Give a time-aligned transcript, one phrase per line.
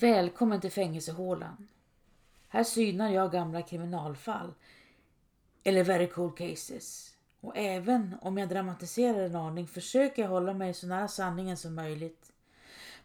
[0.00, 1.68] Välkommen till fängelsehålan.
[2.48, 4.54] Här synar jag gamla kriminalfall
[5.64, 7.14] eller very cool cases.
[7.40, 11.74] Och även om jag dramatiserar en aning försöker jag hålla mig så nära sanningen som
[11.74, 12.32] möjligt.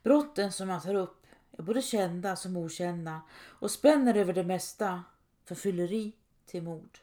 [0.04, 1.26] Brotten som jag tar upp
[1.58, 5.04] är både kända som okända och spänner över det mesta,
[5.46, 6.14] från fylleri
[6.46, 7.00] till mord.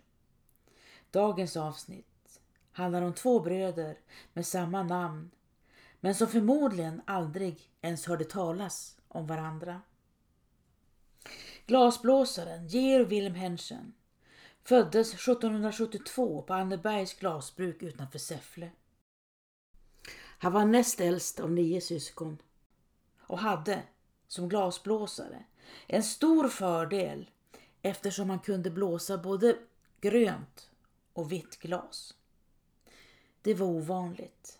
[1.11, 2.41] Dagens avsnitt
[2.73, 3.99] handlar om två bröder
[4.33, 5.31] med samma namn
[6.01, 9.81] men som förmodligen aldrig ens hörde talas om varandra.
[11.67, 13.95] Glasblåsaren Georg Wilhelm Henschen
[14.63, 18.71] föddes 1772 på Annebergs glasbruk utanför Säffle.
[20.39, 22.39] Han var näst äldst av nio syskon
[23.19, 23.83] och hade
[24.29, 25.44] som glasblåsare
[25.86, 27.31] en stor fördel
[27.83, 29.58] eftersom han kunde blåsa både
[30.00, 30.71] grönt
[31.13, 32.14] och vitt glas.
[33.42, 34.58] Det var ovanligt.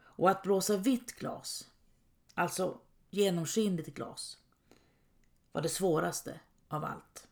[0.00, 1.68] Och att blåsa vitt glas,
[2.34, 2.80] alltså
[3.10, 4.38] genomskinligt glas,
[5.52, 7.28] var det svåraste av allt.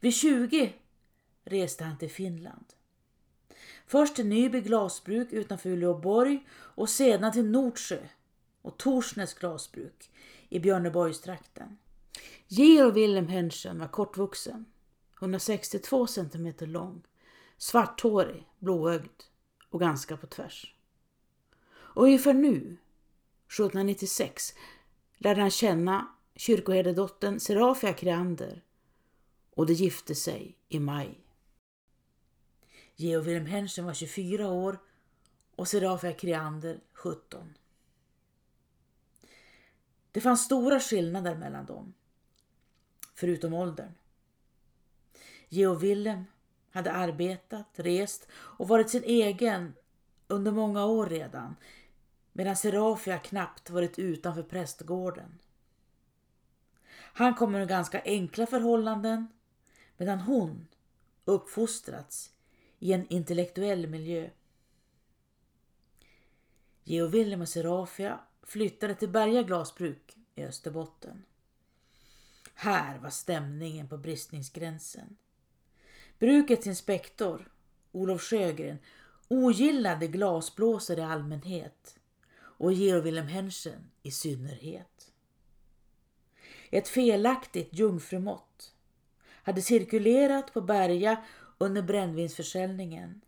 [0.00, 0.74] Vid 20
[1.44, 2.64] reste han till Finland.
[3.86, 8.08] Först till Nyby glasbruk utanför Uleåborg och sedan till Nordsjö
[8.62, 10.10] och Torsnäs glasbruk
[10.48, 11.78] i Björneborgstrakten.
[12.48, 14.64] Georg Wilhelm Henschen var kortvuxen,
[15.18, 17.02] 162 cm lång,
[17.58, 19.22] svarthårig, blåögd
[19.70, 20.74] och ganska på tvärs.
[21.72, 22.76] Och ungefär nu,
[23.50, 24.54] 1796,
[25.18, 28.62] lärde han känna kyrkoherdedottern Serafia Kreander
[29.54, 31.20] och de gifte sig i maj.
[32.96, 34.78] Georg Wilhelm Henschen var 24 år
[35.56, 37.54] och Serafia Kreander 17.
[40.12, 41.94] Det fanns stora skillnader mellan dem,
[43.14, 43.92] förutom åldern.
[45.48, 46.24] Georg Wilhelm
[46.70, 49.74] hade arbetat, rest och varit sin egen
[50.28, 51.56] under många år redan
[52.40, 55.38] medan Serafia knappt varit utanför prästgården.
[56.92, 59.28] Han kommer ur ganska enkla förhållanden
[59.96, 60.66] medan hon
[61.24, 62.30] uppfostrats
[62.78, 64.30] i en intellektuell miljö.
[66.84, 71.24] Geo Wilhelm och Serafia flyttade till Berga glasbruk i Österbotten.
[72.54, 75.16] Här var stämningen på bristningsgränsen.
[76.18, 77.52] Brukets inspektor,
[77.92, 78.78] Olof Sjögren,
[79.28, 81.99] ogillade glasblåsare i allmänhet
[82.60, 85.12] och Georg Wilhelm Henschen i synnerhet.
[86.70, 88.74] Ett felaktigt jungfrumått
[89.26, 91.24] hade cirkulerat på Berga
[91.58, 93.20] under brännvinsförsäljningen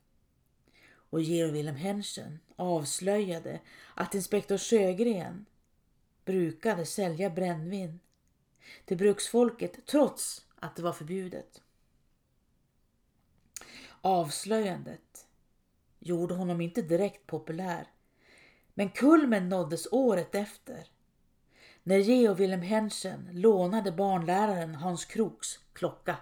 [1.10, 3.60] och Georg Wilhelm Henschen avslöjade
[3.94, 5.46] att inspektor Sjögren
[6.24, 8.00] brukade sälja brännvin
[8.84, 11.62] till bruksfolket trots att det var förbjudet.
[14.00, 15.26] Avslöjandet
[15.98, 17.86] gjorde honom inte direkt populär
[18.74, 20.86] men kulmen nåddes året efter
[21.82, 26.16] när Georg Wilhelm Henschen lånade barnläraren Hans Kroks klocka.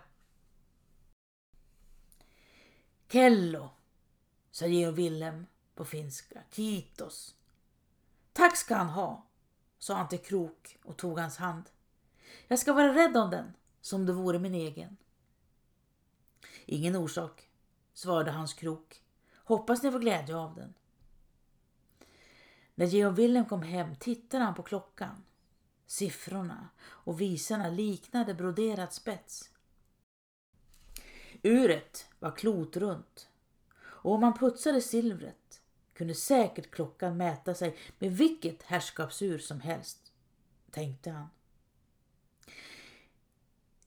[3.09, 3.71] Kello,
[4.51, 6.43] sa Georg Wilhelm på finska.
[6.51, 7.35] Kitos.
[8.33, 9.27] Tack ska han ha,
[9.79, 11.71] sa han till Krok och tog hans hand.
[12.49, 14.97] Jag ska vara rädd om den som det vore min egen.
[16.67, 17.49] Ingen orsak,
[17.95, 19.03] svarade Hans Krok.
[19.45, 20.75] Hoppas ni får glädje av den.
[22.81, 25.25] När Georg Wilhelm kom hem tittade han på klockan.
[25.87, 29.51] Siffrorna och visarna liknade broderat spets.
[31.43, 33.29] Uret var klotrunt
[33.83, 35.61] och om man putsade silvret
[35.95, 40.13] kunde säkert klockan mäta sig med vilket herrskapsur som helst,
[40.71, 41.29] tänkte han.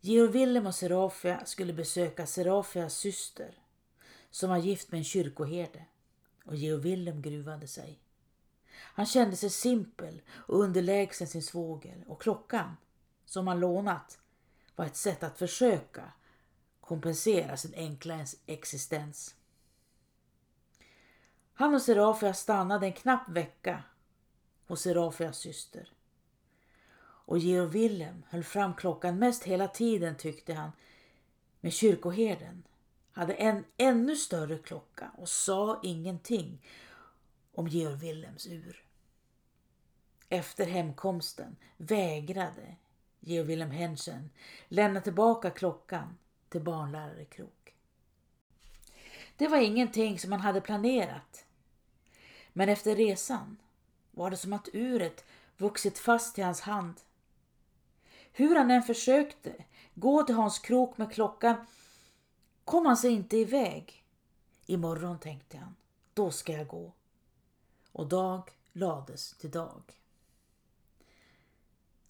[0.02, 3.58] Georg Wilhelm och Serafia skulle besöka Serafias syster
[4.30, 5.86] som var gift med en kyrkoherde
[6.46, 8.00] och Georg Wilhelm gruvade sig.
[8.76, 12.78] Han kände sig simpel och underlägsen sin svåger och klockan
[13.26, 14.20] som han lånat
[14.76, 16.12] var ett sätt att försöka
[16.82, 19.36] kompensera sin enkla existens.
[21.54, 23.84] Han och Serafia stannade en knapp vecka
[24.68, 25.92] hos Serafias syster.
[27.26, 30.72] Och Georg Wilhelm höll fram klockan mest hela tiden tyckte han.
[31.62, 32.64] Men kyrkoherden
[33.12, 36.66] hade en ännu större klocka och sa ingenting
[37.54, 38.84] om Georg Wilhelms ur.
[40.30, 42.76] Efter hemkomsten vägrade
[43.20, 44.30] Georg Wilhelm Henschen
[44.68, 46.18] lämna tillbaka klockan
[46.50, 47.76] till barnlärare Krok.
[49.38, 51.46] Det var ingenting som han hade planerat.
[52.54, 53.58] Men efter resan
[54.12, 55.26] var det som att uret
[55.58, 57.02] vuxit fast i hans hand.
[58.32, 61.56] Hur han än försökte gå till Hans Krok med klockan
[62.66, 64.04] kom han sig inte iväg.
[64.66, 65.76] Imorgon, tänkte han,
[66.14, 66.92] då ska jag gå.
[67.94, 69.84] Och dag lades till dag.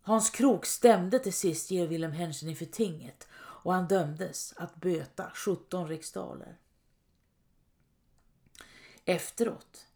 [0.02, 5.32] Hans Krok stämde till sist Georg Wilhelm Henschen inför tinget och han dömdes att böta
[5.36, 6.58] 17 riksdaler.
[9.06, 9.88] Efteråt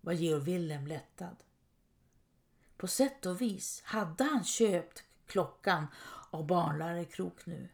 [0.00, 1.36] var Georg Wilhelm lättad.
[2.76, 5.86] På sätt och vis hade han köpt klockan
[6.30, 7.68] av barnlärare Krok nu,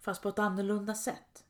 [0.00, 1.44] fast på ett annorlunda sätt.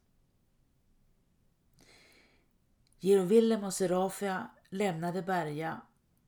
[3.00, 5.80] Georg Wilhelm och Serafia lämnade Berga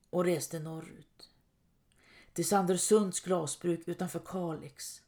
[0.09, 1.29] och reste norrut
[2.33, 5.01] till Sandersunds glasbruk utanför Kalix.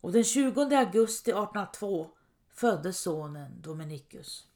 [0.00, 2.10] Och den 20 augusti 1802
[2.48, 4.46] föddes sonen Dominicus.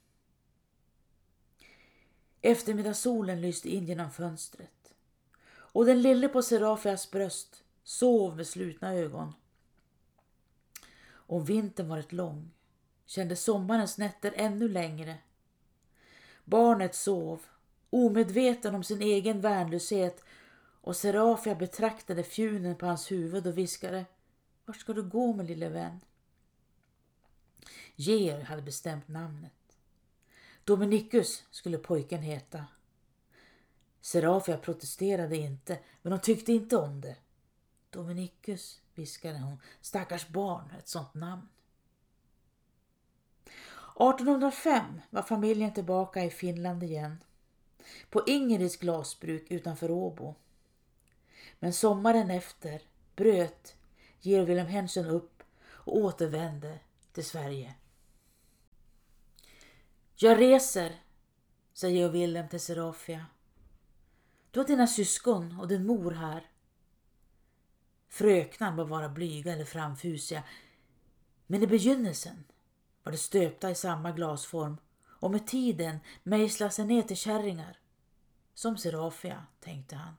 [2.41, 4.93] Eftermiddagssolen lyste in genom fönstret
[5.47, 9.33] och den lille på Serafias bröst sov med slutna ögon.
[11.07, 12.51] Om vintern varit lång
[13.05, 15.17] kände sommarens nätter ännu längre.
[16.43, 17.45] Barnet sov,
[17.95, 20.23] omedveten om sin egen värnlöshet
[20.81, 24.05] och Serafia betraktade fjunen på hans huvud och viskade
[24.65, 25.99] Vart ska du gå min lille vän?
[27.95, 29.77] Georg hade bestämt namnet.
[30.63, 32.65] Dominicus skulle pojken heta.
[34.01, 37.15] Serafia protesterade inte, men hon tyckte inte om det.
[37.89, 41.47] Dominicus, viskade hon, stackars barn, ett sånt namn.
[43.95, 47.17] 1805 var familjen tillbaka i Finland igen.
[48.09, 50.35] På Ingerids glasbruk utanför Åbo.
[51.59, 52.81] Men sommaren efter
[53.15, 53.75] bröt
[54.19, 56.79] Georg Wilhelm Henschen upp och återvände
[57.13, 57.75] till Sverige.
[60.15, 61.01] Jag reser,
[61.73, 63.25] säger Georg Wilhelm till Serafia.
[64.51, 66.49] Du har dina syskon och din mor här.
[68.07, 70.43] Fröknar bör vara blyga eller framfusiga,
[71.47, 72.43] men i begynnelsen
[73.03, 74.77] var de stöpta i samma glasform
[75.25, 77.79] och med tiden mejsla sig ner till kärringar.
[78.53, 80.13] Som Serafia, tänkte han.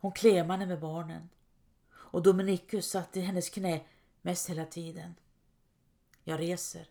[0.00, 1.28] Hon klemade med barnen
[1.92, 3.80] och Dominicus satt i hennes knä
[4.22, 5.14] mest hela tiden.
[6.24, 6.90] Jag reser,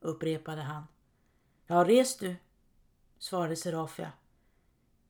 [0.00, 0.82] upprepade han.
[1.66, 2.36] Ja, res du,
[3.18, 4.12] svarade Serafia.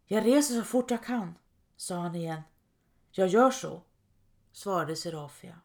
[0.05, 1.35] Jag reser så fort jag kan,
[1.77, 2.43] sa han igen.
[3.11, 3.83] Jag gör så,
[4.53, 5.61] svarade Serafia.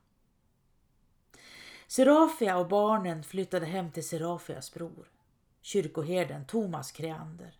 [1.87, 5.11] Serafia och barnen flyttade hem till Serafias bror,
[5.61, 7.57] kyrkoherden Thomas Kreander.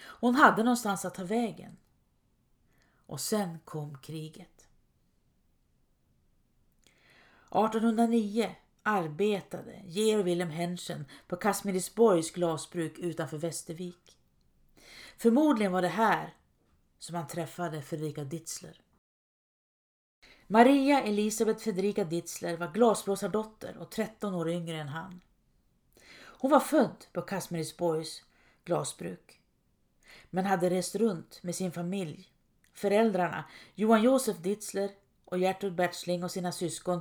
[0.00, 1.76] Hon hade någonstans att ta vägen.
[3.06, 4.68] Och sen kom kriget.
[7.50, 14.18] 1809 arbetade Georg Wilhelm Henschen på Kasmirisborgs glasbruk utanför Västervik.
[15.16, 16.34] Förmodligen var det här
[16.98, 18.80] som han träffade Fredrika Ditzler.
[20.46, 25.20] Maria Elisabeth Fredrika Ditzler var glasblåsardotter och 13 år yngre än han.
[26.40, 28.22] Hon var född på Kasmerisborgs
[28.64, 29.40] glasbruk
[30.30, 32.28] men hade rest runt med sin familj.
[32.72, 33.44] Föräldrarna
[33.74, 34.90] Johan Josef Ditzler
[35.24, 37.00] och Gertrud Bertsling och sina syskon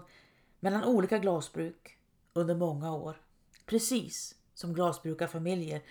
[0.59, 1.97] mellan olika glasbruk
[2.33, 3.21] under många år.
[3.65, 5.81] Precis som glasbrukarfamiljer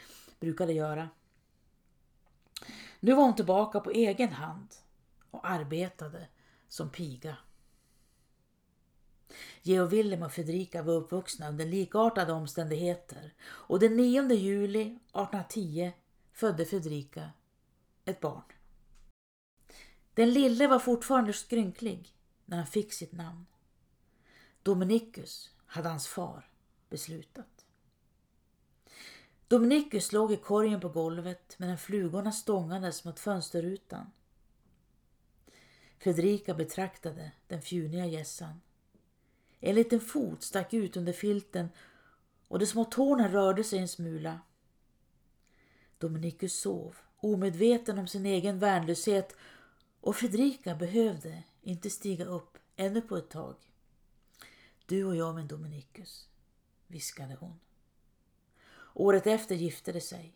[0.40, 1.08] brukade göra.
[3.00, 4.74] Nu var hon tillbaka på egen hand
[5.30, 6.26] och arbetade
[6.68, 7.36] som piga.
[9.62, 15.92] Georg Wilhelm och Fredrika var uppvuxna under likartade omständigheter och den 9 juli 1810
[16.32, 17.30] födde Fredrika
[18.04, 18.42] ett barn.
[20.14, 22.14] Den lille var fortfarande skrynklig
[22.44, 23.46] när han fick sitt namn.
[24.62, 26.50] Dominicus hade hans far
[26.88, 27.66] beslutat.
[29.48, 34.10] Dominicus låg i korgen på golvet medan flugorna stångades mot fönsterrutan.
[35.98, 38.60] Fredrika betraktade den fjuniga gässan.
[39.60, 41.68] En liten fot stack ut under filten
[42.48, 44.40] och de små tårna rörde sig en smula.
[45.98, 49.36] Dominicus sov, omedveten om sin egen värnlöshet
[50.00, 53.54] och Fredrika behövde inte stiga upp ännu på ett tag.
[54.86, 56.28] Du och jag min Dominicus,
[56.86, 57.60] viskade hon.
[58.94, 60.34] Året efter gifte de sig.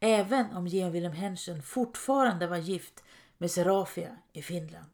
[0.00, 3.04] Även om Georg Wilhelm Henschen fortfarande var gift
[3.38, 4.90] med Serafia i Finland.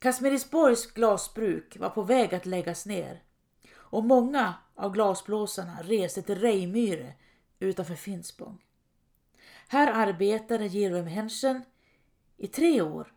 [0.00, 3.22] Kasmerisborgs glasbruk var på väg att läggas ner
[3.72, 7.14] och många av glasblåsarna reste till Rejmyre
[7.58, 8.64] utanför Finspång.
[9.68, 11.62] Här arbetade Georg Henschen
[12.36, 13.12] i tre år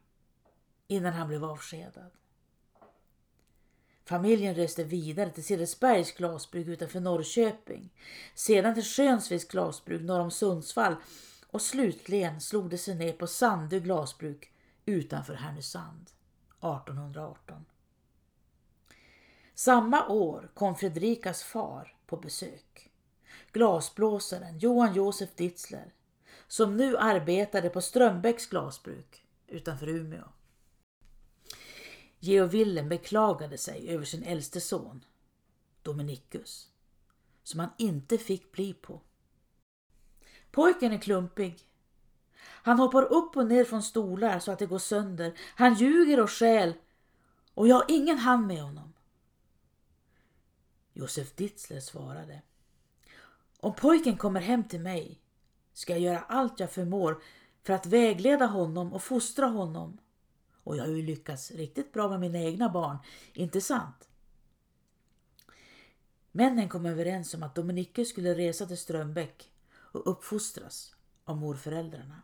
[0.88, 2.12] innan han blev avskedad.
[4.06, 7.94] Familjen reste vidare till Cedersbergs glasbruk utanför Norrköping,
[8.36, 10.96] sedan till Skönsviks glasbruk norr om Sundsvall
[11.48, 14.52] och slutligen slog de sig ner på Sandö glasbruk
[14.86, 16.10] utanför Härnösand
[16.63, 17.65] 1818.
[19.53, 22.91] Samma år kom Fredrikas far på besök.
[23.51, 25.93] Glasblåsaren Johan Josef Ditzler
[26.48, 30.24] som nu arbetade på Strömbäcks glasbruk utanför Umeå.
[32.20, 35.05] Georg Willem beklagade sig över sin äldste son,
[35.82, 36.70] Dominicus,
[37.43, 39.01] som han inte fick bli på.
[40.51, 41.60] Pojken är klumpig.
[42.46, 45.34] Han hoppar upp och ner från stolar så att det går sönder.
[45.56, 46.74] Han ljuger och skäl
[47.54, 48.94] och jag har ingen hand med honom.
[50.94, 52.42] Josef Ditzler svarade.
[53.60, 55.20] Om pojken kommer hem till mig
[55.74, 57.22] ska jag göra allt jag förmår
[57.64, 59.98] för att vägleda honom och fostra honom.
[60.64, 62.98] Och jag har ju lyckats riktigt bra med mina egna barn,
[63.34, 64.10] inte sant?
[66.32, 72.22] Männen kom överens om att Dominique skulle resa till Strömbäck och uppfostras av morföräldrarna.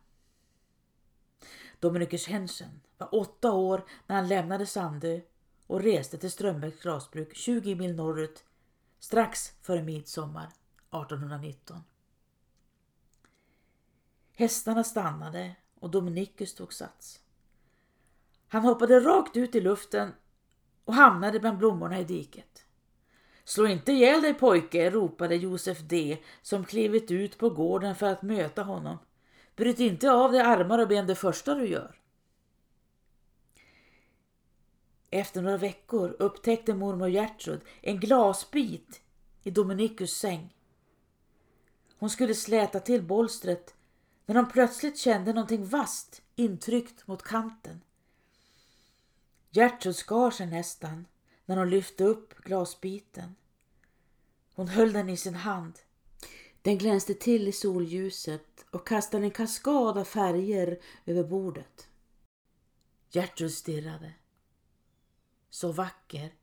[1.80, 5.20] Dominikus Hensen var åtta år när han lämnade Sandö
[5.68, 8.44] och reste till Strömbäcks glasbruk 20 mil norrut
[9.00, 11.84] strax före midsommar 1819.
[14.34, 17.20] Hästarna stannade och Dominikus tog sats.
[18.48, 20.12] Han hoppade rakt ut i luften
[20.86, 22.66] och hamnade bland blommorna i diket.
[23.44, 28.22] Slå inte ihjäl dig pojke, ropade Josef D som klivit ut på gården för att
[28.22, 28.98] möta honom.
[29.60, 31.96] Bryt inte av dig armar och ben det första du gör.
[35.10, 39.02] Efter några veckor upptäckte mormor Gertrud en glasbit
[39.44, 40.56] i Dominikus säng.
[41.98, 43.76] Hon skulle släta till bolstret
[44.26, 47.82] när hon plötsligt kände någonting vasst intryckt mot kanten.
[49.52, 51.06] Gertrud skar sig nästan
[51.46, 53.36] när hon lyfte upp glasbiten.
[54.56, 55.80] Hon höll den i sin hand.
[56.62, 61.88] Den glänste till i solljuset och kastade en kaskad av färger över bordet.
[63.12, 64.14] Gertrud stirrade.
[65.50, 66.34] Så vacker.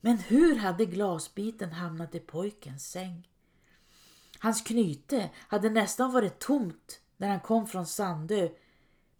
[0.00, 3.28] Men hur hade glasbiten hamnat i pojkens säng?
[4.38, 8.48] Hans knyte hade nästan varit tomt när han kom från Sandö,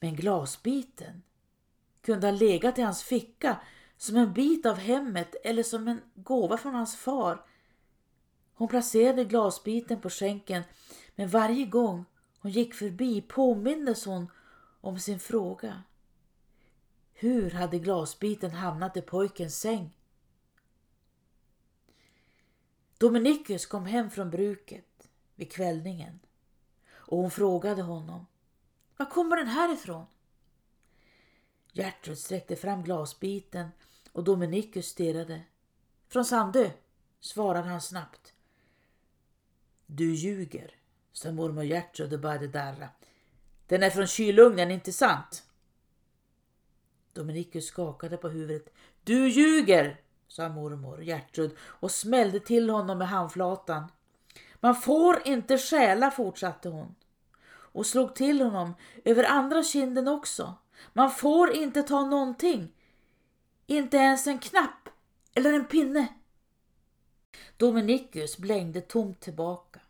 [0.01, 1.23] men glasbiten
[2.03, 3.61] kunde ha legat i hans ficka
[3.97, 7.45] som en bit av hemmet eller som en gåva från hans far.
[8.59, 10.63] Hon placerade glasbiten på skänken
[11.15, 12.05] men varje gång
[12.39, 14.31] hon gick förbi påmindes hon
[14.81, 15.83] om sin fråga.
[17.13, 19.91] Hur hade glasbiten hamnat i pojkens säng?
[22.99, 26.21] Dominikus kom hem från bruket vid kvällningen
[26.89, 28.27] och hon frågade honom.
[28.97, 30.07] Var kommer den här ifrån?
[31.73, 33.69] Gertrud sträckte fram glasbiten
[34.13, 35.43] och Dominikus stirrade.
[36.09, 36.71] Från Sandö,
[37.21, 38.36] svarade han snabbt.
[39.87, 40.71] Du ljuger,
[41.13, 42.89] sa mormor Gertrud och började darra.
[43.67, 45.43] Den är från kylugnen, inte sant?
[47.13, 48.75] Dominikus skakade på huvudet.
[49.05, 53.85] Du ljuger, sa mormor Gertrud och smällde till honom med handflatan.
[54.61, 56.95] Man får inte stjäla, fortsatte hon
[57.77, 58.75] och slog till honom
[59.05, 60.55] över andra kinden också.
[60.93, 62.73] Man får inte ta någonting,
[63.67, 64.89] inte ens en knapp
[65.35, 66.09] eller en pinne.
[67.57, 69.81] Dominikus blängde tomt tillbaka.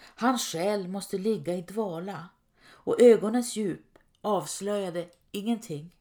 [0.00, 2.28] Hans själ måste ligga i dvala
[2.64, 5.96] och ögonens djup avslöjade ingenting.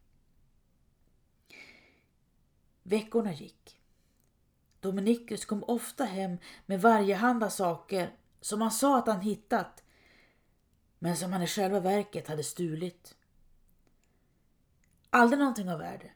[2.84, 3.80] Veckorna gick.
[4.80, 9.84] Dominikus kom ofta hem med varjehanda saker som han sa att han hittat
[11.00, 13.16] men som han i själva verket hade stulit.
[15.10, 16.12] Aldrig någonting av värde.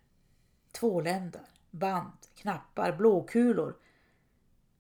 [0.72, 3.76] Tvåländar, band, knappar, blåkulor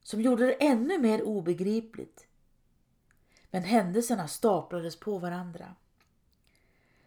[0.03, 2.27] som gjorde det ännu mer obegripligt.
[3.51, 5.75] Men händelserna staplades på varandra.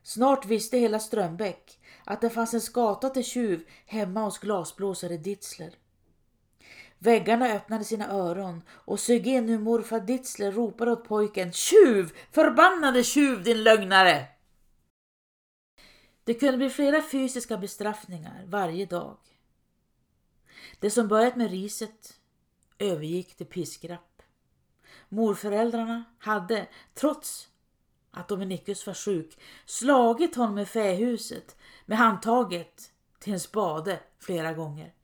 [0.03, 5.75] Snart visste hela Strömbäck att det fanns en skata till tjuv hemma hos glasblåsare Ditzler.
[6.99, 12.13] Väggarna öppnade sina öron och sög in hur morfar Ditzler ropade åt pojken Tjuv!
[12.31, 14.27] Förbannade tjuv din lögnare!
[16.25, 19.17] Det kunde bli flera fysiska bestraffningar varje dag.
[20.81, 22.21] Det som börjat med riset
[22.79, 24.23] övergick till piskrapp.
[25.09, 27.49] Morföräldrarna hade, trots
[28.11, 31.57] att Dominikus var sjuk, slagit honom i fähuset
[31.87, 34.95] med handtaget till en spade flera gånger.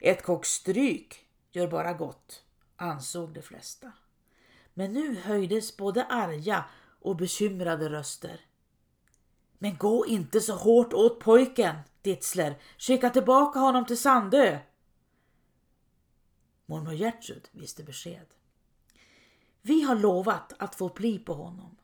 [0.00, 2.42] Ett kock stryk gör bara gott,
[2.76, 3.92] ansåg de flesta.
[4.74, 6.64] Men nu höjdes både arga
[7.00, 8.40] och bekymrade röster.
[9.58, 12.54] Men gå inte så hårt åt pojken, Ditzler.
[12.78, 14.58] Skicka tillbaka honom till Sandö.
[16.66, 18.26] Mormor Gertrud visste besked.
[19.62, 21.76] Vi har lovat att få pli på honom.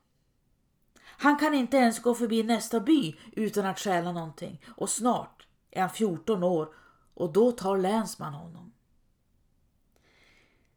[1.02, 5.80] Han kan inte ens gå förbi nästa by utan att stjäla någonting och snart är
[5.80, 6.74] han 14 år
[7.14, 8.72] och då tar länsman honom.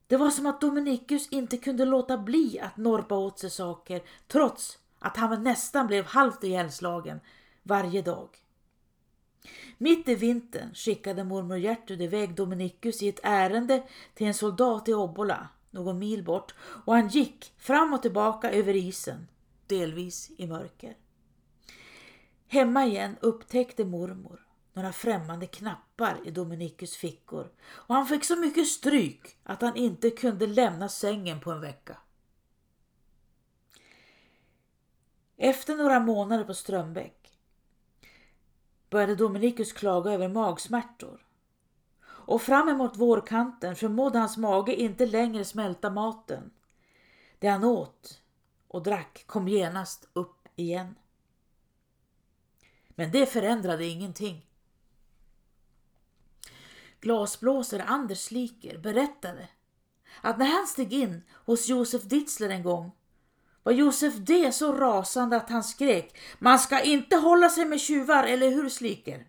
[0.08, 4.80] Det var som att Dominikus inte kunde låta bli att norpa åt sig saker trots
[5.00, 7.20] att han nästan blev halvt ihjälslagen
[7.64, 8.43] varje dag.
[9.78, 13.84] Mitt i vintern skickade mormor Gertrud iväg Dominicus i ett ärende
[14.14, 16.54] till en soldat i Obbola, någon mil bort,
[16.86, 19.28] och han gick fram och tillbaka över isen,
[19.68, 20.98] delvis i mörker.
[22.48, 28.68] Hemma igen upptäckte mormor några främmande knappar i Dominicus fickor och han fick så mycket
[28.68, 31.98] stryk att han inte kunde lämna sängen på en vecka.
[35.38, 37.23] Efter några månader på Strömbäck
[38.94, 41.26] började Dominikus klaga över magsmärtor.
[42.06, 46.52] Och fram emot vårkanten förmådde hans mage inte längre smälta maten.
[47.40, 48.22] Det han åt
[48.68, 50.96] och drack kom genast upp igen.
[52.90, 54.46] Men det förändrade ingenting.
[57.00, 59.48] Glasblåsare Anders Sliker berättade
[60.22, 62.92] att när han steg in hos Josef Ditzler en gång
[63.63, 68.24] var Josef D så rasande att han skrek Man ska inte hålla sig med tjuvar,
[68.24, 69.25] eller hur Sliker?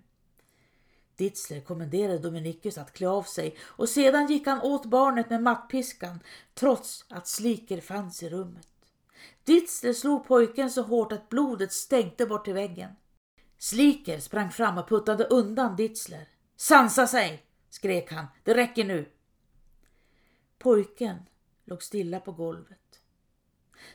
[1.17, 6.21] Ditzler kommenderade Dominicus att klä av sig och sedan gick han åt barnet med mattpiskan
[6.55, 8.69] trots att Sliker fanns i rummet.
[9.45, 12.91] Ditzler slog pojken så hårt att blodet stänkte bort till väggen.
[13.59, 16.29] Sliker sprang fram och puttade undan Ditzler.
[16.57, 17.43] Sansa sig!
[17.71, 18.27] skrek han.
[18.45, 19.09] Det räcker nu!
[20.59, 21.17] Pojken
[21.65, 22.84] låg stilla på golvet.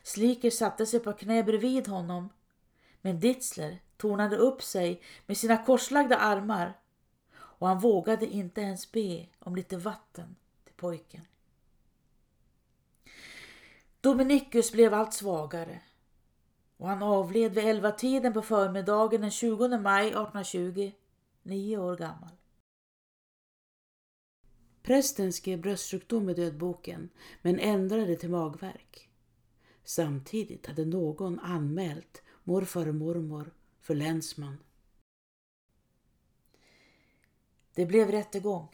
[0.04, 2.30] Sliker satte sig på knä bredvid honom,
[3.02, 6.80] men Ditzler tornade upp sig med sina korslagda armar
[7.34, 11.22] och han vågade inte ens be om lite vatten till pojken.
[14.02, 15.82] Dominicus blev allt svagare
[16.78, 20.92] och han avled vid elva tiden på förmiddagen den 20 maj 1820,
[21.44, 22.30] nio år gammal.
[24.82, 27.10] Prästen skrev bröstsjukdom i dödboken
[27.42, 29.09] men ändrade till magverk.
[29.90, 34.58] Samtidigt hade någon anmält morfar och mormor för länsman.
[37.74, 38.68] Det blev rättegång.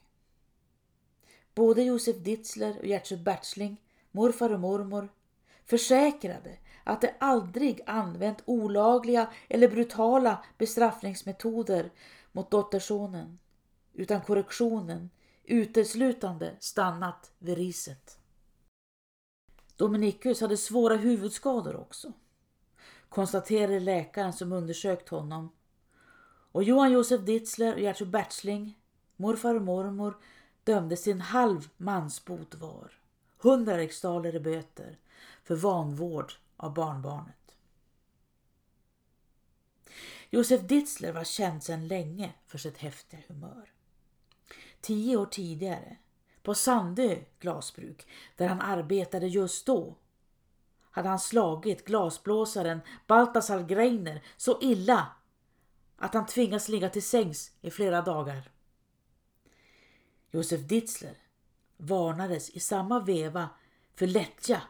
[1.53, 5.09] Både Josef Ditzler och Gertrud Bertsling, morfar och mormor,
[5.65, 11.91] försäkrade att de aldrig använt olagliga eller brutala bestraffningsmetoder
[12.31, 13.39] mot dottersonen,
[13.93, 15.09] utan korrektionen
[15.43, 18.19] uteslutande stannat vid riset.
[19.75, 22.13] Dominicus hade svåra huvudskador också,
[23.09, 25.49] konstaterade läkaren som undersökt honom.
[26.51, 28.79] Och Johan Josef Ditzler och Gertrud Bertsling,
[29.15, 30.17] morfar och mormor,
[30.63, 32.91] dömdes till en halv mansbot var,
[33.37, 34.99] hundra riksdaler i böter,
[35.43, 37.55] för vanvård av barnbarnet.
[40.29, 43.71] Josef Ditzler var känd sedan länge för sitt häftiga humör.
[44.81, 45.97] Tio år tidigare,
[46.45, 49.95] på Sandö glasbruk, där han arbetade just då,
[50.91, 55.07] hade han slagit glasblåsaren Baltasar Greiner så illa
[55.97, 58.51] att han tvingats ligga till sängs i flera dagar.
[60.31, 61.17] Josef Ditzler
[61.77, 63.49] varnades i samma veva
[63.95, 64.61] för lättja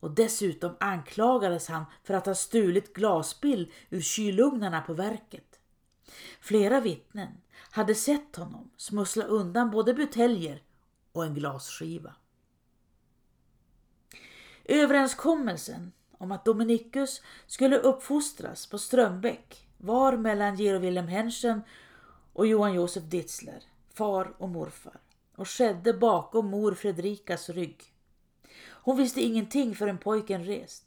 [0.00, 5.60] och dessutom anklagades han för att ha stulit glasspill ur kylugnarna på verket.
[6.40, 7.40] Flera vittnen
[7.70, 10.62] hade sett honom smussla undan både buteljer
[11.12, 12.14] och en glasskiva.
[14.64, 21.62] Överenskommelsen om att Dominicus skulle uppfostras på Strömbäck var mellan Georg Wilhelm Henschen
[22.32, 25.00] och Johan Josef Ditzler, far och morfar,
[25.36, 27.94] och skedde bakom mor Fredrikas rygg.
[28.62, 30.84] Hon visste ingenting förrän pojken rest.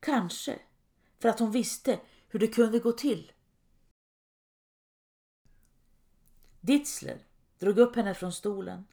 [0.00, 0.58] Kanske
[1.18, 3.32] för att hon visste hur det kunde gå till.
[6.60, 7.18] Ditzler
[7.58, 8.84] drog upp henne från stolen.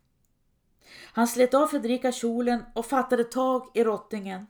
[1.13, 4.47] Han slet av Fredrika kjolen och fattade tag i rottingen.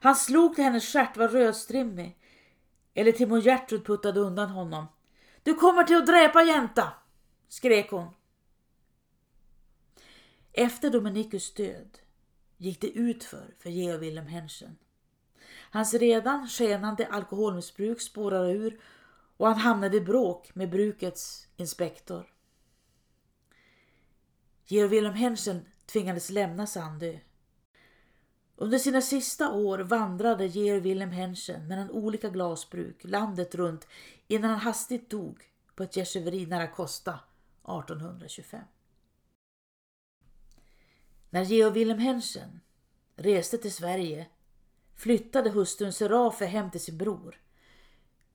[0.00, 2.18] Han slog till hennes stjärt var rödstrimmig.
[2.94, 4.86] Eller till mor Gertrud puttade undan honom.
[5.42, 6.92] Du kommer till att dräpa jänta!
[7.48, 8.08] skrek hon.
[10.52, 11.98] Efter Dominikus död
[12.56, 14.76] gick det utför för Georg Wilhelm Henschen.
[15.70, 18.80] Hans redan skenande alkoholmissbruk spårade ur
[19.36, 22.26] och han hamnade i bråk med brukets inspektor.
[24.70, 27.18] Georg Wilhelm Henschen tvingades lämna Sandö.
[28.56, 33.86] Under sina sista år vandrade Georg Wilhelm Henschen mellan olika glasbruk landet runt
[34.28, 35.42] innan han hastigt dog
[35.74, 37.18] på ett gästgiveri nära Kosta
[37.62, 38.60] 1825.
[41.30, 42.60] När Georg Wilhelm Henschen
[43.16, 44.26] reste till Sverige
[44.96, 47.40] flyttade hustrun Serafe hem till sin bror.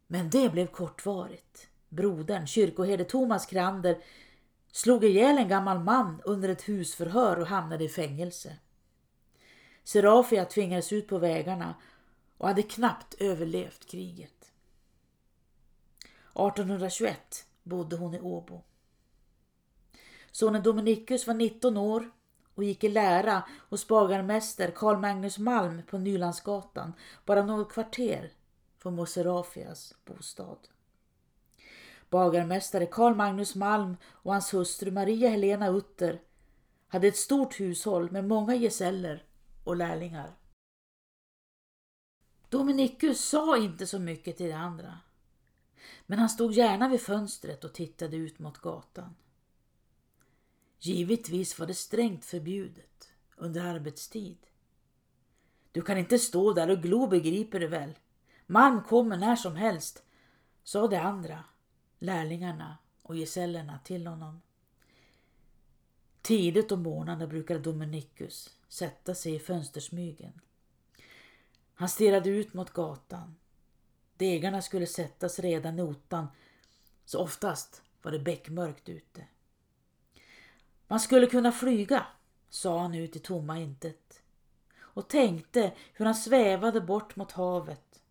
[0.07, 1.67] Men det blev kortvarigt.
[1.89, 3.97] Brodern, kyrkoherde Thomas Krander,
[4.75, 8.57] slog ihjäl en gammal man under ett husförhör och hamnade i fängelse.
[9.83, 11.75] Serafia tvingades ut på vägarna
[12.37, 14.51] och hade knappt överlevt kriget.
[16.29, 18.61] 1821 bodde hon i Åbo.
[20.31, 22.11] Sonen Dominikus var 19 år
[22.55, 26.93] och gick i lära hos bagarmäster Carl Magnus Malm på Nylandsgatan,
[27.25, 28.31] bara något kvarter
[28.77, 30.67] från Moserafias bostad.
[32.09, 36.21] Bagarmästare Carl Magnus Malm och hans hustru Maria Helena Utter
[36.87, 39.23] hade ett stort hushåll med många gesäller
[39.63, 40.35] och lärlingar.
[42.49, 44.99] Dominikus sa inte så mycket till de andra.
[46.05, 49.15] Men han stod gärna vid fönstret och tittade ut mot gatan.
[50.79, 54.37] Givetvis var det strängt förbjudet under arbetstid.
[55.71, 57.93] Du kan inte stå där och glo begriper du väl.
[58.47, 60.03] Malm kommer när som helst,
[60.63, 61.43] sa de andra,
[62.05, 64.41] lärlingarna och gesällerna till honom.
[66.21, 70.41] Tidigt om morgnarna brukade Dominikus sätta sig i fönstersmygen.
[71.73, 73.35] Han stirrade ut mot gatan.
[74.17, 76.27] Degarna skulle sättas redan i otan
[77.05, 79.27] så oftast var det beckmörkt ute.
[80.87, 82.05] Man skulle kunna flyga,
[82.49, 84.21] sa han ut i tomma intet
[84.79, 88.01] och tänkte hur han svävade bort mot havet.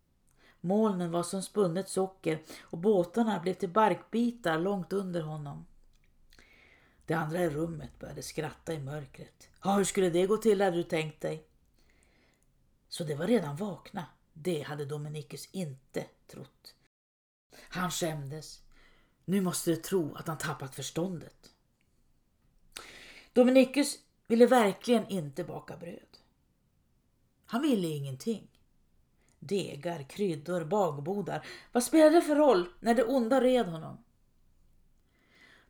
[0.64, 5.66] Molnen var som spunnet socker och båtarna blev till barkbitar långt under honom.
[7.07, 9.48] De andra i rummet började skratta i mörkret.
[9.62, 11.46] Ja, hur skulle det gå till hade du tänkt dig?
[12.88, 14.07] Så det var redan vakna.
[14.33, 16.74] Det hade Dominikus inte trott.
[17.59, 18.62] Han skämdes.
[19.24, 21.50] Nu måste de tro att han tappat förståndet.
[23.33, 26.18] Dominikus ville verkligen inte baka bröd.
[27.46, 28.53] Han ville ingenting.
[29.46, 31.46] Degar, kryddor, bagbodar.
[31.72, 34.04] Vad spelade det för roll när det onda red honom?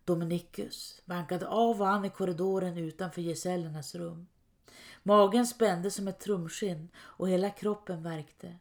[0.05, 4.27] Dominikus bankade av och an i korridoren utanför gesällernas rum.
[5.03, 8.57] Magen spände som ett trumskinn och hela kroppen värkte.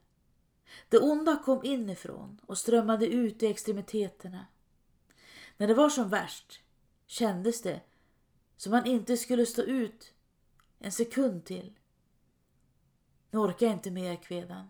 [0.89, 4.45] Det onda kom inifrån och strömmade ut i extremiteterna.
[5.57, 6.61] När det var som värst
[7.07, 7.81] kändes det
[8.57, 10.13] som han inte skulle stå ut
[10.79, 11.73] en sekund till.
[13.31, 14.69] Nu orkar jag inte mer, kvedan.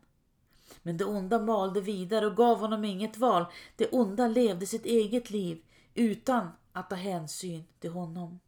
[0.83, 3.45] Men det onda malde vidare och gav honom inget val.
[3.75, 8.39] Det onda levde sitt eget liv utan att ta hänsyn till honom.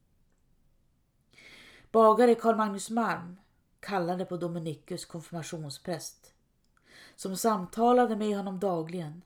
[1.91, 3.37] Bagare Carl Magnus Malm
[3.79, 6.33] kallade på Dominikus konfirmationspräst
[7.15, 9.21] som samtalade med honom dagligen.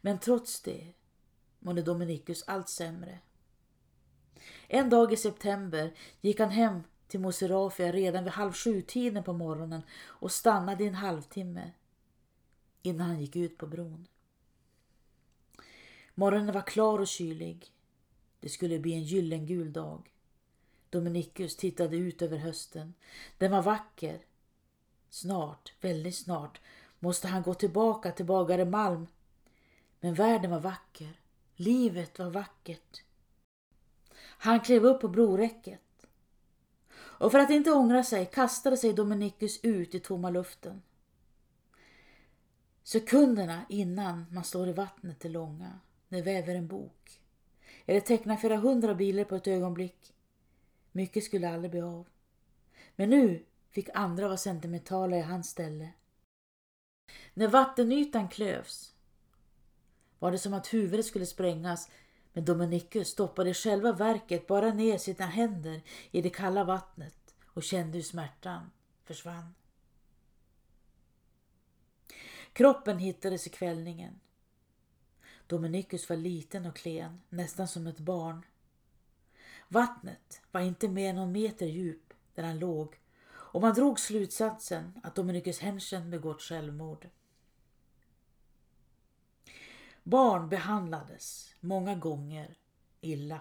[0.00, 0.92] Men trots det
[1.58, 3.18] mådde Dominikus allt sämre.
[4.68, 9.82] En dag i september gick han hem till Moserafia redan vid halv sju-tiden på morgonen
[10.06, 11.70] och stannade i en halvtimme
[12.82, 14.06] innan han gick ut på bron.
[16.14, 17.72] Morgonen var klar och kylig.
[18.40, 20.12] Det skulle bli en gyllengul dag.
[20.90, 22.94] Dominikus tittade ut över hösten.
[23.38, 24.20] Den var vacker.
[25.10, 26.60] Snart, väldigt snart,
[26.98, 29.06] måste han gå tillbaka till bagare Malm.
[30.00, 31.20] Men världen var vacker.
[31.56, 33.02] Livet var vackert.
[34.18, 35.80] Han klev upp på broräcket.
[36.92, 40.82] Och för att inte ångra sig kastade sig Dominikus ut i tomma luften.
[42.82, 47.20] Sekunderna innan man står i vattnet är långa, när väver en bok.
[47.86, 50.14] Eller tecknar flera hundra bilar på ett ögonblick.
[50.92, 52.08] Mycket skulle aldrig bli av.
[52.96, 55.88] Men nu fick andra vara sentimentala i hans ställe.
[57.34, 58.94] När vattenytan klövs
[60.18, 61.88] var det som att huvudet skulle sprängas
[62.32, 67.62] men Dominicus stoppade i själva verket bara ner sina händer i det kalla vattnet och
[67.62, 68.70] kände hur smärtan
[69.04, 69.54] försvann.
[72.52, 74.20] Kroppen hittades i kvällningen.
[75.46, 78.44] Dominikus var liten och klen, nästan som ett barn.
[79.68, 85.00] Vattnet var inte mer än någon meter djup där han låg och man drog slutsatsen
[85.02, 87.08] att Dominikus Henschen begått självmord.
[90.02, 92.54] Barn behandlades många gånger
[93.00, 93.40] illa.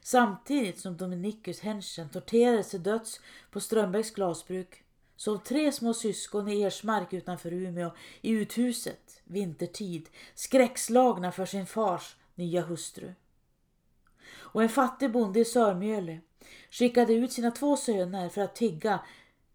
[0.00, 4.83] Samtidigt som Dominikus Henschen torterades till döds på Strömbergs glasbruk
[5.16, 12.16] sov tre små syskon i Ersmark utanför Umeå i uthuset vintertid skräckslagna för sin fars
[12.34, 13.14] nya hustru.
[14.26, 16.20] Och en fattig bonde i Sörmjöle
[16.70, 19.00] skickade ut sina två söner för att tigga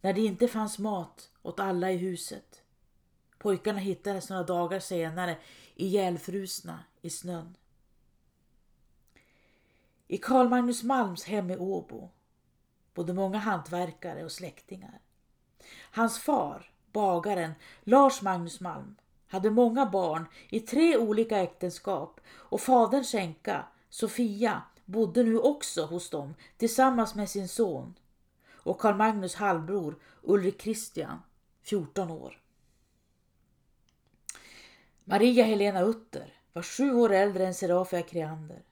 [0.02, 2.62] när det inte fanns mat åt alla i huset.
[3.38, 5.38] Pojkarna hittades några dagar senare
[5.76, 7.56] ihjälfrusna i snön.
[10.08, 12.10] I Carl Magnus Malms hem i Åbo
[12.94, 15.00] bodde många hantverkare och släktingar.
[15.92, 17.52] Hans far, bagaren
[17.84, 18.96] Lars Magnus Malm,
[19.28, 26.10] hade många barn i tre olika äktenskap och faderns änka, Sofia, bodde nu också hos
[26.10, 27.96] dem tillsammans med sin son
[28.52, 31.22] och Carl Magnus halvbror Ulrik Christian
[31.64, 32.40] 14 år.
[35.04, 38.64] Maria Helena Utter var sju år äldre än Serafia Creander.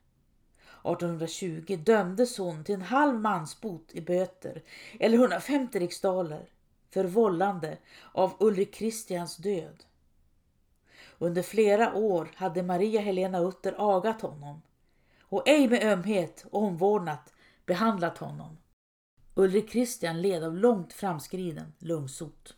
[0.93, 4.63] 1820 dömdes hon till en halv mansbot i böter
[4.99, 6.49] eller 150 riksdaler
[6.89, 7.77] för vållande
[8.11, 9.83] av Ulrik Kristians död.
[11.17, 14.61] Under flera år hade Maria Helena Utter agat honom
[15.21, 17.17] och ej med ömhet och omvårdnad
[17.65, 18.57] behandlat honom.
[19.35, 22.55] Ulrik Kristian led av långt framskriden lungsot.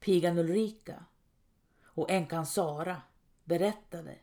[0.00, 1.04] Pigan Ulrika
[1.84, 3.02] och änkan Sara
[3.44, 4.14] berättade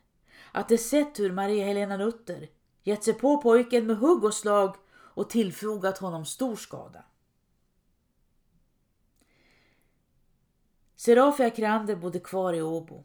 [0.52, 2.48] att de sett hur Maria Helena Nutter
[2.82, 7.04] gett sig på pojken med hugg och slag och tillfogat honom stor skada.
[10.98, 13.04] Serafia Krander bodde kvar i Åbo.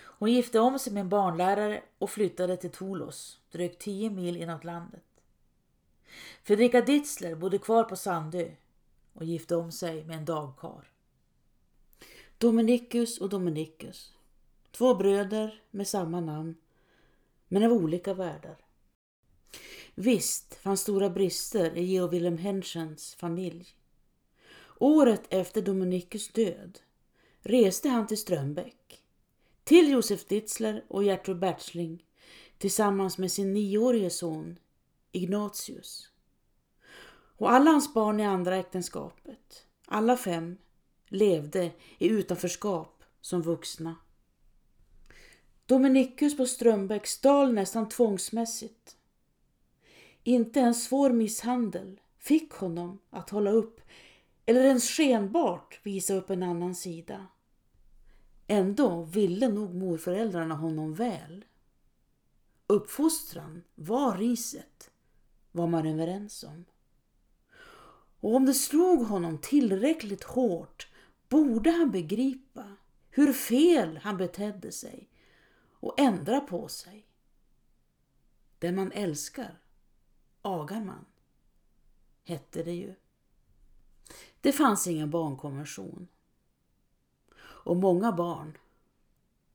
[0.00, 4.64] Hon gifte om sig med en barnlärare och flyttade till Tolos, drygt 10 mil inåt
[4.64, 5.04] landet.
[6.42, 8.50] Fredrika Ditzler bodde kvar på Sandö
[9.12, 10.90] och gifte om sig med en dagkar.
[12.38, 14.12] Dominicus och Dominicus.
[14.70, 16.54] Två bröder med samma namn,
[17.48, 18.56] men av olika världar.
[19.94, 23.77] Visst fanns stora brister i Georg Wilhelm Henschens familj.
[24.80, 26.78] Året efter Dominicus död
[27.40, 29.02] reste han till Strömbäck,
[29.64, 32.04] till Josef Ditzler och Gertrud Bertsling
[32.58, 34.58] tillsammans med sin nioårige son
[35.12, 36.10] Ignatius.
[37.36, 40.56] Och alla hans barn i andra äktenskapet, alla fem,
[41.08, 43.96] levde i utanförskap som vuxna.
[45.66, 48.96] Dominicus på Strömbäck stal nästan tvångsmässigt.
[50.24, 53.80] Inte en svår misshandel fick honom att hålla upp
[54.48, 57.26] eller ens skenbart visa upp en annan sida.
[58.46, 61.44] Ändå ville nog morföräldrarna honom väl.
[62.66, 64.90] Uppfostran var riset,
[65.52, 66.64] var man överens om.
[68.20, 70.92] Och om det slog honom tillräckligt hårt
[71.28, 72.76] borde han begripa
[73.10, 75.08] hur fel han betedde sig
[75.72, 77.06] och ändra på sig.
[78.58, 79.60] Den man älskar
[80.42, 81.04] agar man,
[82.24, 82.94] hette det ju.
[84.40, 86.08] Det fanns ingen barnkonvention.
[87.40, 88.58] Och många barn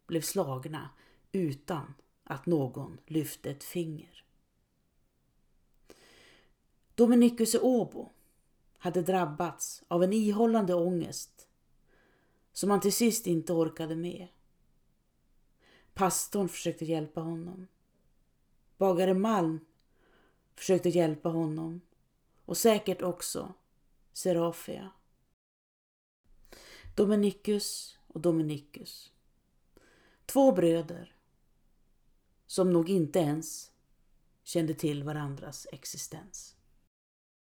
[0.08, 0.90] blev slagna
[1.32, 1.94] utan
[2.24, 4.24] att någon lyfte ett finger.
[6.96, 8.10] Dominicus i Åbo
[8.78, 11.48] hade drabbats av en ihållande ångest
[12.54, 14.28] som han till sist inte orkade med.
[15.94, 17.68] Pastorn försökte hjälpa honom.
[18.78, 19.60] Bagare Malm
[20.56, 21.82] försökte hjälpa honom
[22.46, 23.54] och säkert också
[24.14, 24.92] Serafia.
[26.96, 29.12] Dominicus och Dominicus.
[30.26, 31.16] Två bröder
[32.46, 33.72] som nog inte ens
[34.44, 36.56] kände till varandras existens.